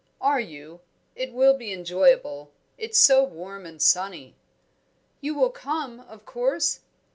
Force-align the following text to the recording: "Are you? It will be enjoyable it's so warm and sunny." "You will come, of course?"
"Are 0.19 0.39
you? 0.39 0.79
It 1.15 1.31
will 1.31 1.55
be 1.55 1.71
enjoyable 1.71 2.51
it's 2.75 2.97
so 2.97 3.23
warm 3.23 3.67
and 3.67 3.79
sunny." 3.79 4.35
"You 5.19 5.35
will 5.35 5.51
come, 5.51 5.99
of 5.99 6.25
course?" 6.25 6.79